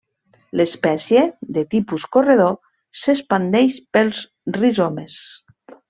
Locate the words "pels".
3.99-4.27